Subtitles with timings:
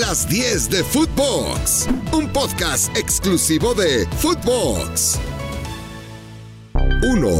[0.00, 5.20] Las 10 de Footbox, un podcast exclusivo de Footbox.
[7.02, 7.38] 1.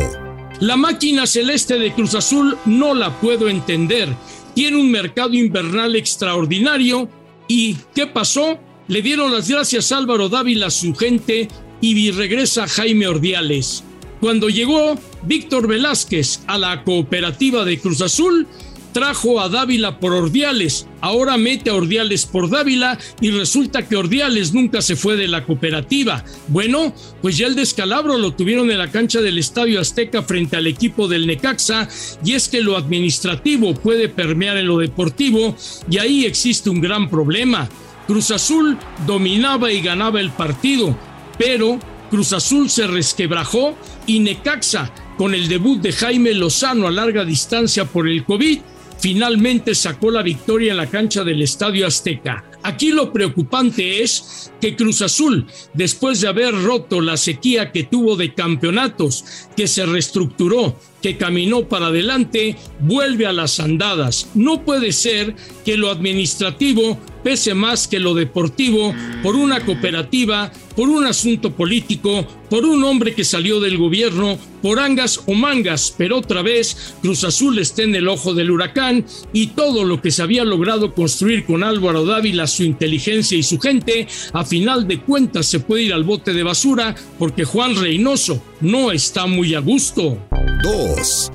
[0.61, 4.15] La máquina celeste de Cruz Azul no la puedo entender.
[4.55, 7.09] Tiene un mercado invernal extraordinario.
[7.49, 8.59] ¿Y qué pasó?
[8.87, 11.49] Le dieron las gracias a Álvaro Dávila, su gente,
[11.81, 13.83] y regresa Jaime Ordiales.
[14.21, 18.47] Cuando llegó Víctor Velázquez a la cooperativa de Cruz Azul,
[18.93, 24.53] trajo a Dávila por Ordiales, ahora mete a Ordiales por Dávila y resulta que Ordiales
[24.53, 26.25] nunca se fue de la cooperativa.
[26.49, 30.67] Bueno, pues ya el descalabro lo tuvieron en la cancha del Estadio Azteca frente al
[30.67, 31.89] equipo del Necaxa
[32.25, 35.57] y es que lo administrativo puede permear en lo deportivo
[35.91, 37.69] y ahí existe un gran problema.
[38.07, 40.97] Cruz Azul dominaba y ganaba el partido,
[41.39, 41.79] pero
[42.11, 43.75] Cruz Azul se resquebrajó
[44.07, 48.59] y Necaxa, con el debut de Jaime Lozano a larga distancia por el COVID,
[48.99, 52.45] finalmente sacó la victoria en la cancha del Estadio Azteca.
[52.65, 58.17] Aquí lo preocupante es que Cruz Azul, después de haber roto la sequía que tuvo
[58.17, 59.25] de campeonatos,
[59.57, 64.29] que se reestructuró, que caminó para adelante, vuelve a las andadas.
[64.35, 65.35] No puede ser
[65.65, 72.27] que lo administrativo pese más que lo deportivo por una cooperativa, por un asunto político,
[72.49, 77.25] por un hombre que salió del gobierno, por angas o mangas, pero otra vez Cruz
[77.25, 81.45] Azul está en el ojo del huracán y todo lo que se había logrado construir
[81.45, 85.93] con Álvaro Dávila, su inteligencia y su gente, a final de cuentas se puede ir
[85.93, 90.19] al bote de basura porque Juan Reynoso no está muy a gusto.
[90.63, 91.33] 2.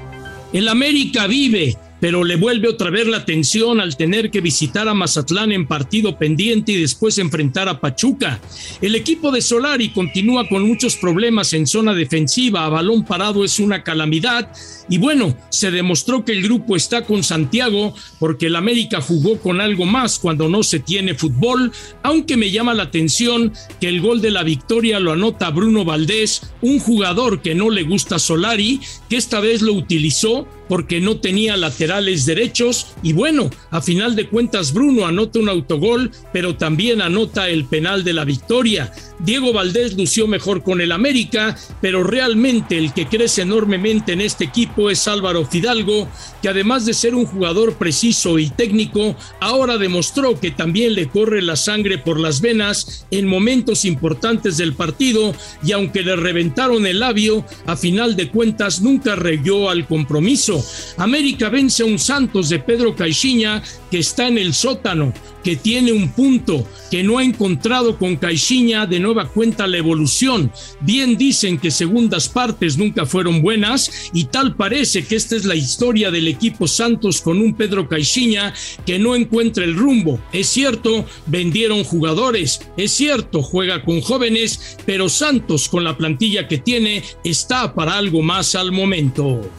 [0.53, 4.93] El América vive, pero le vuelve otra vez la atención al tener que visitar a
[4.93, 8.39] Mazatlán en partido pendiente y después enfrentar a Pachuca.
[8.81, 13.59] El equipo de Solari continúa con muchos problemas en zona defensiva, a balón parado es
[13.59, 14.51] una calamidad.
[14.89, 19.59] Y bueno, se demostró que el grupo está con Santiago porque el América jugó con
[19.59, 21.71] algo más cuando no se tiene fútbol,
[22.03, 26.53] aunque me llama la atención que el gol de la victoria lo anota Bruno Valdés,
[26.61, 28.79] un jugador que no le gusta Solari,
[29.09, 34.27] que esta vez lo utilizó porque no tenía laterales derechos y bueno, a final de
[34.27, 38.91] cuentas Bruno anota un autogol, pero también anota el penal de la victoria.
[39.19, 44.45] Diego Valdés lució mejor con el América, pero realmente el que crece enormemente en este
[44.45, 46.07] equipo es Álvaro Fidalgo,
[46.41, 51.41] que además de ser un jugador preciso y técnico, ahora demostró que también le corre
[51.41, 55.33] la sangre por las venas en momentos importantes del partido
[55.63, 60.56] y aunque le reventaron el labio, a final de cuentas nunca reyó al compromiso.
[60.97, 65.13] América vence a un Santos de Pedro Caixinha que está en el sótano,
[65.43, 70.51] que tiene un punto, que no ha encontrado con Caixinha de nueva cuenta la evolución.
[70.81, 75.55] Bien dicen que segundas partes nunca fueron buenas y tal parece que esta es la
[75.55, 78.53] historia del equipo Santos con un Pedro Caixinha
[78.85, 80.19] que no encuentra el rumbo.
[80.33, 86.57] Es cierto, vendieron jugadores, es cierto, juega con jóvenes, pero Santos con la plantilla que
[86.57, 89.49] tiene está para algo más al momento.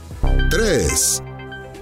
[0.50, 1.22] 3.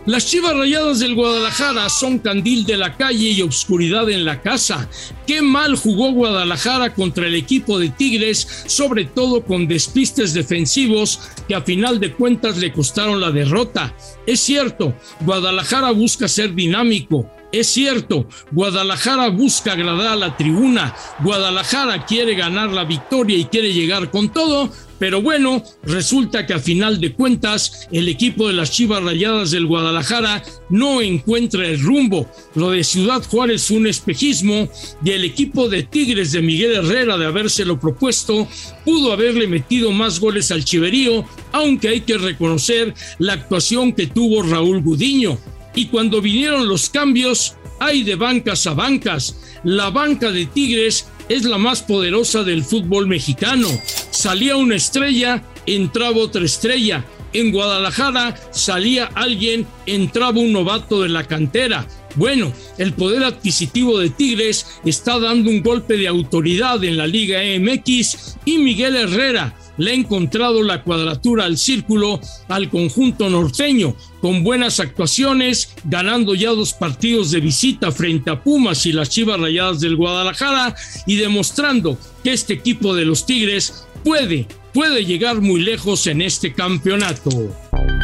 [0.06, 4.88] Las Chivas Rayadas del Guadalajara son candil de la calle y obscuridad en la casa.
[5.27, 11.56] Qué mal jugó Guadalajara contra el equipo de Tigres, sobre todo con despistes defensivos que
[11.56, 13.94] a final de cuentas le costaron la derrota.
[14.27, 22.04] Es cierto, Guadalajara busca ser dinámico, es cierto, Guadalajara busca agradar a la tribuna, Guadalajara
[22.04, 27.00] quiere ganar la victoria y quiere llegar con todo, pero bueno, resulta que a final
[27.00, 32.30] de cuentas el equipo de las Chivas Rayadas del Guadalajara no encuentra el rumbo.
[32.54, 34.68] Lo de Ciudad Juárez un espejismo
[35.04, 38.48] y el equipo de Tigres de Miguel Herrera de habérselo propuesto
[38.84, 44.42] pudo haberle metido más goles al Chiverío, aunque hay que reconocer la actuación que tuvo
[44.42, 45.38] Raúl Gudiño.
[45.74, 49.36] Y cuando vinieron los cambios, hay de bancas a bancas.
[49.62, 53.69] La banca de Tigres es la más poderosa del fútbol mexicano.
[54.10, 57.04] Salía una estrella, entraba otra estrella.
[57.32, 61.86] En Guadalajara salía alguien, entraba un novato de la cantera.
[62.15, 67.41] Bueno, el poder adquisitivo de Tigres está dando un golpe de autoridad en la Liga
[67.59, 74.42] MX y Miguel Herrera le ha encontrado la cuadratura al círculo al conjunto norteño, con
[74.42, 79.80] buenas actuaciones, ganando ya dos partidos de visita frente a Pumas y las Chivas Rayadas
[79.80, 80.74] del Guadalajara
[81.06, 86.52] y demostrando que este equipo de los Tigres puede, puede llegar muy lejos en este
[86.52, 87.30] campeonato.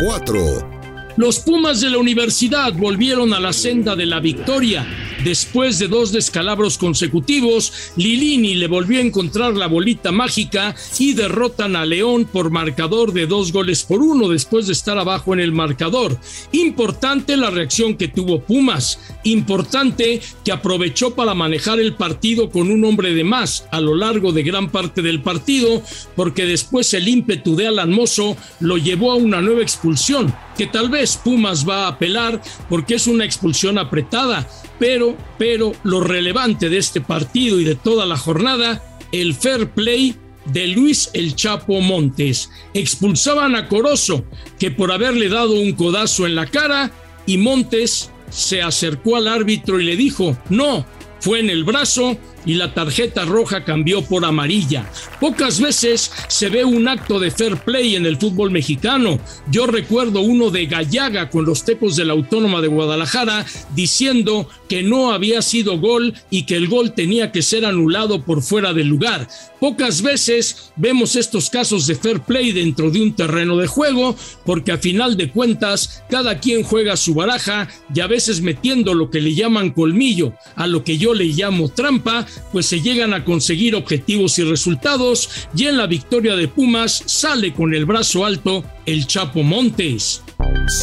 [0.06, 0.70] 4.
[1.16, 4.86] Los Pumas de la universidad volvieron a la senda de la victoria
[5.24, 11.76] Después de dos descalabros consecutivos, Lilini le volvió a encontrar la bolita mágica y derrotan
[11.76, 15.52] a León por marcador de dos goles por uno después de estar abajo en el
[15.52, 16.18] marcador.
[16.50, 22.84] Importante la reacción que tuvo Pumas, importante que aprovechó para manejar el partido con un
[22.84, 25.82] hombre de más a lo largo de gran parte del partido,
[26.16, 30.90] porque después el ímpetu de Alan Mozo lo llevó a una nueva expulsión, que tal
[30.90, 34.48] vez Pumas va a apelar porque es una expulsión apretada,
[34.82, 38.82] pero, pero lo relevante de este partido y de toda la jornada,
[39.12, 42.50] el fair play de Luis El Chapo Montes.
[42.74, 44.24] Expulsaban a Corozo,
[44.58, 46.90] que por haberle dado un codazo en la cara,
[47.26, 50.84] y Montes se acercó al árbitro y le dijo, no,
[51.20, 54.90] fue en el brazo y la tarjeta roja cambió por amarilla.
[55.20, 59.18] Pocas veces se ve un acto de fair play en el fútbol mexicano.
[59.50, 64.82] Yo recuerdo uno de Gallaga con los tepos de la Autónoma de Guadalajara diciendo que
[64.82, 68.88] no había sido gol y que el gol tenía que ser anulado por fuera del
[68.88, 69.28] lugar.
[69.60, 74.72] Pocas veces vemos estos casos de fair play dentro de un terreno de juego porque
[74.72, 79.20] a final de cuentas cada quien juega su baraja y a veces metiendo lo que
[79.20, 83.74] le llaman colmillo a lo que yo le llamo trampa pues se llegan a conseguir
[83.74, 89.06] objetivos y resultados y en la victoria de Pumas sale con el brazo alto el
[89.06, 90.22] Chapo Montes.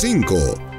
[0.01, 0.69] 5.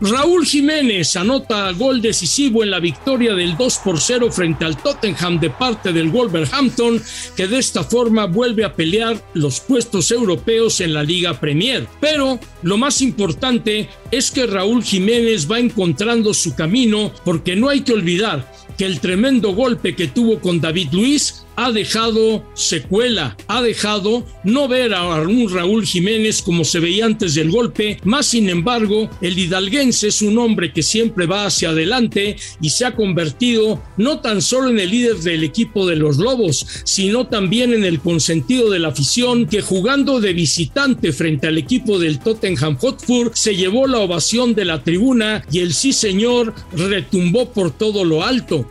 [0.00, 5.40] Raúl Jiménez anota gol decisivo en la victoria del 2 por 0 frente al Tottenham
[5.40, 7.02] de parte del Wolverhampton,
[7.36, 11.88] que de esta forma vuelve a pelear los puestos europeos en la Liga Premier.
[12.00, 17.80] Pero lo más importante es que Raúl Jiménez va encontrando su camino porque no hay
[17.80, 18.48] que olvidar
[18.78, 24.68] que el tremendo golpe que tuvo con David Luis ha dejado secuela, ha dejado no
[24.68, 29.36] ver a un Raúl Jiménez como se veía antes del golpe, más sin embargo, el
[29.36, 34.40] hidalguense es un hombre que siempre va hacia adelante y se ha convertido no tan
[34.40, 38.78] solo en el líder del equipo de los Lobos, sino también en el consentido de
[38.78, 43.98] la afición que jugando de visitante frente al equipo del Tottenham Hotspur se llevó la
[43.98, 48.67] ovación de la tribuna y el sí señor retumbó por todo lo alto.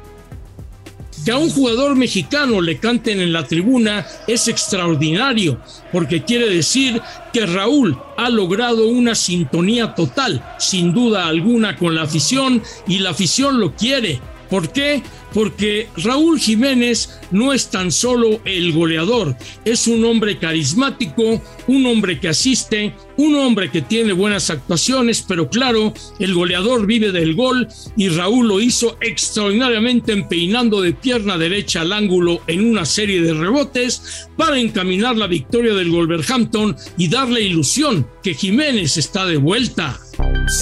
[1.28, 5.60] Que a un jugador mexicano le canten en la tribuna es extraordinario,
[5.92, 7.02] porque quiere decir
[7.34, 13.10] que Raúl ha logrado una sintonía total, sin duda alguna, con la afición y la
[13.10, 14.22] afición lo quiere.
[14.50, 15.04] ¿Por qué?
[15.34, 19.36] porque Raúl Jiménez no es tan solo el goleador,
[19.66, 25.50] es un hombre carismático, un hombre que asiste, un hombre que tiene buenas actuaciones, pero
[25.50, 31.82] claro, el goleador vive del gol y Raúl lo hizo extraordinariamente empeinando de pierna derecha
[31.82, 37.42] al ángulo en una serie de rebotes para encaminar la victoria del Wolverhampton y darle
[37.42, 40.00] ilusión que Jiménez está de vuelta.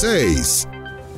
[0.02, 0.68] 6.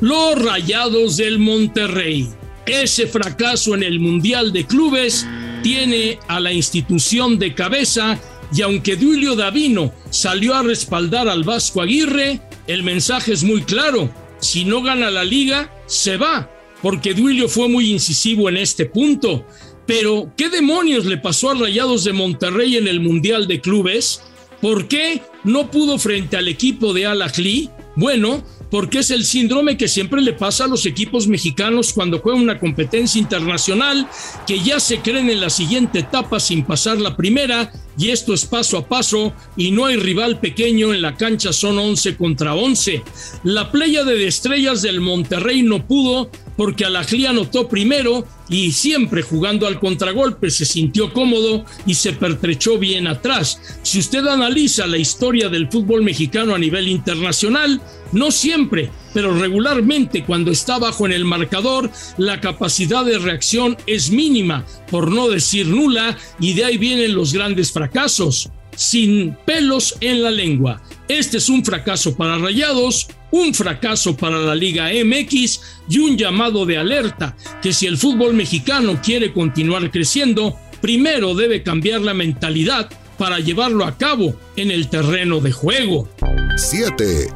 [0.02, 2.28] Los Rayados del Monterrey
[2.68, 5.26] ese fracaso en el Mundial de Clubes
[5.64, 8.20] tiene a la institución de cabeza
[8.54, 14.10] y aunque Duilio Davino salió a respaldar al Vasco Aguirre, el mensaje es muy claro.
[14.40, 16.50] Si no gana la liga, se va,
[16.82, 19.46] porque Duilio fue muy incisivo en este punto.
[19.86, 24.22] Pero, ¿qué demonios le pasó a Rayados de Monterrey en el Mundial de Clubes?
[24.62, 27.70] ¿Por qué no pudo frente al equipo de Al Ahly?
[27.96, 32.42] Bueno, porque es el síndrome que siempre le pasa a los equipos mexicanos cuando juegan
[32.42, 34.08] una competencia internacional,
[34.46, 38.46] que ya se creen en la siguiente etapa sin pasar la primera, y esto es
[38.46, 43.04] paso a paso, y no hay rival pequeño en la cancha, son 11 contra 11.
[43.44, 49.68] La playa de estrellas del Monterrey no pudo porque Alajlí anotó primero y siempre jugando
[49.68, 53.62] al contragolpe se sintió cómodo y se pertrechó bien atrás.
[53.84, 57.82] Si usted analiza la historia del fútbol mexicano a nivel internacional,
[58.12, 64.10] no siempre, pero regularmente cuando está bajo en el marcador, la capacidad de reacción es
[64.10, 68.50] mínima, por no decir nula, y de ahí vienen los grandes fracasos.
[68.76, 70.84] Sin pelos en la lengua.
[71.08, 76.66] Este es un fracaso para Rayados, un fracaso para la Liga MX y un llamado
[76.66, 82.90] de alerta que si el fútbol mexicano quiere continuar creciendo, primero debe cambiar la mentalidad
[83.18, 86.08] para llevarlo a cabo en el terreno de juego.
[86.56, 87.28] 7.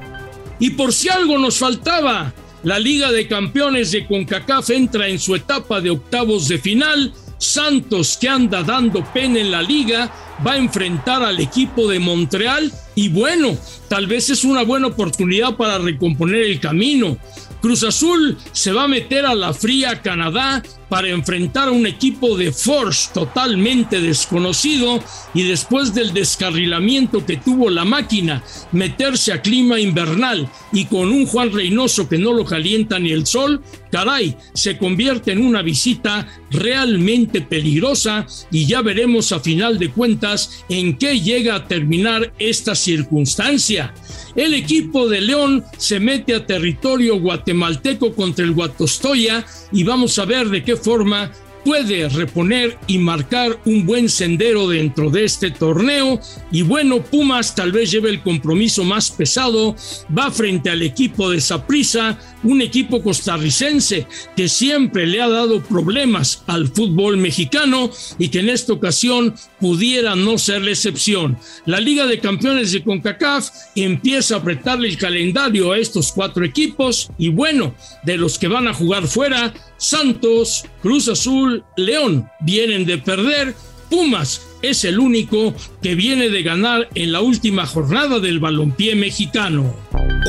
[0.60, 2.34] Y por si algo nos faltaba,
[2.64, 7.12] la Liga de Campeones de CONCACAF entra en su etapa de octavos de final.
[7.40, 10.14] Santos, que anda dando pena en la liga,
[10.46, 13.58] va a enfrentar al equipo de Montreal y bueno,
[13.88, 17.18] tal vez es una buena oportunidad para recomponer el camino.
[17.62, 22.36] Cruz Azul se va a meter a la fría Canadá para enfrentar a un equipo
[22.36, 25.02] de Force totalmente desconocido
[25.34, 28.44] y después del descarrilamiento que tuvo la máquina,
[28.74, 33.26] meterse a clima invernal y con un Juan Reynoso que no lo calienta ni el
[33.26, 39.92] sol, caray, se convierte en una visita realmente peligrosa y ya veremos a final de
[39.92, 43.94] cuentas en qué llega a terminar esta circunstancia.
[44.36, 50.26] El equipo de León se mete a territorio guatemalteco contra el Guatostoya y vamos a
[50.26, 51.32] ver de qué forma
[51.64, 56.20] puede reponer y marcar un buen sendero dentro de este torneo.
[56.52, 59.76] Y bueno, Pumas tal vez lleve el compromiso más pesado,
[60.18, 66.44] va frente al equipo de Saprissa, un equipo costarricense que siempre le ha dado problemas
[66.48, 71.38] al fútbol mexicano y que en esta ocasión pudiera no ser la excepción.
[71.66, 77.10] La Liga de Campeones de CONCACAF empieza a apretarle el calendario a estos cuatro equipos
[77.18, 81.08] y bueno, de los que van a jugar fuera, Santos, Cruz
[81.52, 83.56] Azul, León vienen de perder.
[83.90, 89.76] Pumas es el único que viene de ganar en la última jornada del balompié mexicano.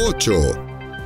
[0.08, 0.32] 8.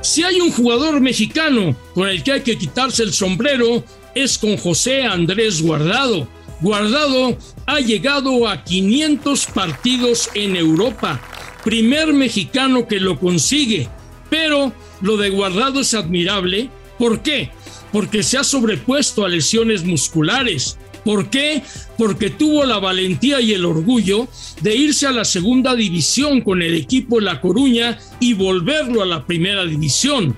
[0.01, 3.83] Si hay un jugador mexicano con el que hay que quitarse el sombrero,
[4.15, 6.27] es con José Andrés Guardado.
[6.61, 11.21] Guardado ha llegado a 500 partidos en Europa.
[11.63, 13.87] Primer mexicano que lo consigue.
[14.29, 16.69] Pero lo de Guardado es admirable.
[16.97, 17.51] ¿Por qué?
[17.91, 20.77] Porque se ha sobrepuesto a lesiones musculares.
[21.03, 21.63] ¿Por qué?
[21.97, 24.27] Porque tuvo la valentía y el orgullo
[24.61, 29.25] de irse a la segunda división con el equipo La Coruña y volverlo a la
[29.25, 30.35] primera división.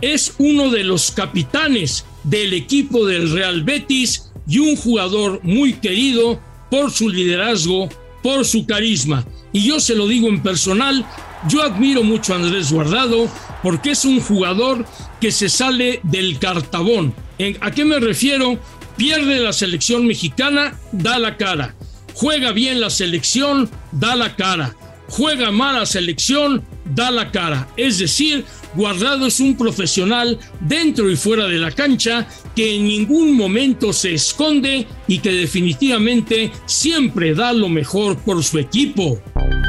[0.00, 6.40] Es uno de los capitanes del equipo del Real Betis y un jugador muy querido
[6.70, 7.88] por su liderazgo,
[8.22, 9.26] por su carisma.
[9.52, 11.04] Y yo se lo digo en personal,
[11.48, 13.28] yo admiro mucho a Andrés Guardado
[13.62, 14.84] porque es un jugador
[15.20, 17.14] que se sale del cartabón.
[17.60, 18.58] ¿A qué me refiero?
[18.96, 21.74] Pierde la selección mexicana, da la cara.
[22.14, 24.76] Juega bien la selección, da la cara.
[25.08, 27.68] Juega mal la selección, da la cara.
[27.76, 28.44] Es decir,
[28.74, 34.14] Guardado es un profesional dentro y fuera de la cancha que en ningún momento se
[34.14, 39.20] esconde y que definitivamente siempre da lo mejor por su equipo.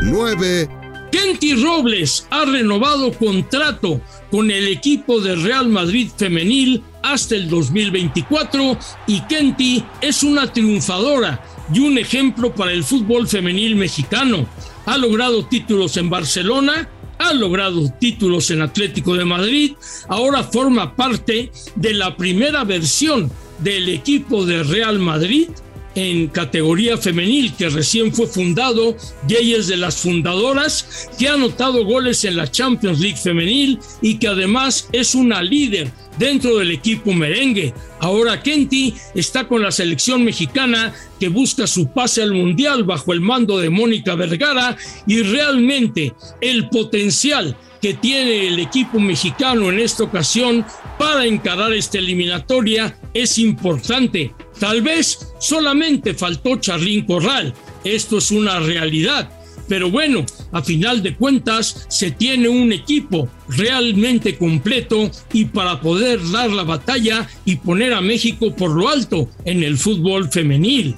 [0.04, 0.83] 9
[1.14, 4.02] Kenty Robles ha renovado contrato
[4.32, 11.46] con el equipo de Real Madrid femenil hasta el 2024 y Kenty es una triunfadora
[11.72, 14.48] y un ejemplo para el fútbol femenil mexicano.
[14.88, 16.90] Ha logrado títulos en Barcelona,
[17.20, 19.74] ha logrado títulos en Atlético de Madrid,
[20.08, 25.50] ahora forma parte de la primera versión del equipo de Real Madrid
[25.96, 28.96] en categoría femenil que recién fue fundado
[29.28, 34.18] y es de las fundadoras que ha anotado goles en la Champions League femenil y
[34.18, 37.74] que además es una líder dentro del equipo merengue.
[38.00, 43.22] Ahora Kenty está con la selección mexicana que busca su pase al Mundial bajo el
[43.22, 50.04] mando de Mónica Vergara y realmente el potencial que tiene el equipo mexicano en esta
[50.04, 50.66] ocasión
[50.98, 54.34] para encarar esta eliminatoria es importante.
[54.60, 59.30] Tal vez solamente faltó Charlín Corral, esto es una realidad,
[59.68, 66.20] pero bueno, a final de cuentas se tiene un equipo realmente completo y para poder
[66.32, 70.96] dar la batalla y poner a México por lo alto en el fútbol femenil.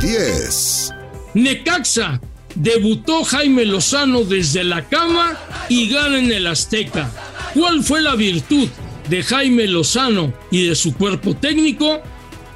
[0.00, 0.92] 10.
[1.34, 2.20] Necaxa
[2.54, 5.38] debutó Jaime Lozano desde la cama
[5.68, 7.10] y gana en el Azteca.
[7.54, 8.68] ¿Cuál fue la virtud
[9.08, 12.00] de Jaime Lozano y de su cuerpo técnico?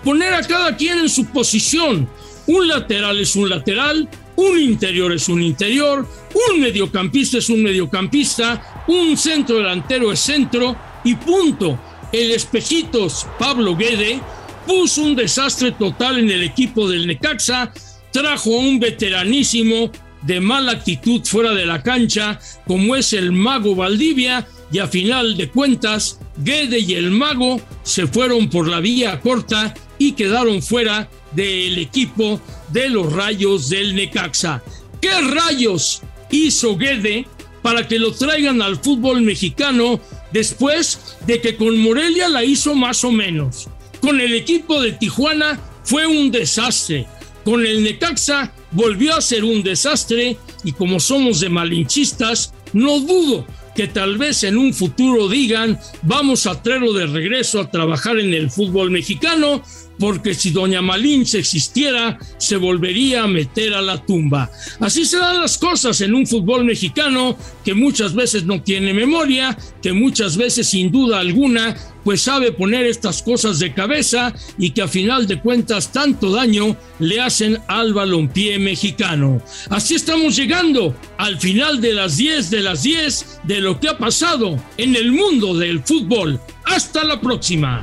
[0.05, 2.09] Poner a cada quien en su posición.
[2.47, 6.07] Un lateral es un lateral, un interior es un interior,
[6.51, 11.81] un mediocampista es un mediocampista, un centro delantero es centro y punto.
[12.13, 14.21] El espejitos Pablo Guede
[14.67, 17.73] puso un desastre total en el equipo del Necaxa,
[18.13, 19.91] trajo a un veteranísimo
[20.23, 25.37] de mala actitud fuera de la cancha, como es el mago Valdivia, y a final
[25.37, 29.75] de cuentas, Guede y el mago se fueron por la vía corta
[30.09, 34.63] y quedaron fuera del equipo de los Rayos del Necaxa.
[35.01, 37.27] ¿Qué rayos hizo Guede
[37.63, 43.03] para que lo traigan al fútbol mexicano después de que con Morelia la hizo más
[43.05, 43.69] o menos?
[44.03, 47.07] Con el equipo de Tijuana fue un desastre.
[47.43, 53.47] Con el Necaxa volvió a ser un desastre y como somos de malinchistas, no dudo
[53.75, 58.33] que tal vez en un futuro digan vamos a traerlo de regreso a trabajar en
[58.33, 59.63] el fútbol mexicano
[59.99, 64.51] porque si doña Malinche existiera, se volvería a meter a la tumba.
[64.81, 69.57] Así se dan las cosas en un fútbol mexicano que muchas veces no tiene memoria,
[69.83, 74.83] que muchas veces sin duda alguna pues sabe poner estas cosas de cabeza y que
[74.83, 79.43] a final de cuentas tanto daño le hacen al balompié mexicano.
[79.71, 83.99] Así estamos llegando al final de las 10 de las 10 de lo que ha
[83.99, 87.83] pasado en el mundo del fútbol Hasta la próxima.